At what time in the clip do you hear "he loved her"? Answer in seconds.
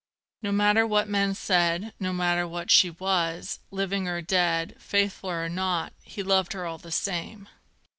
6.01-6.65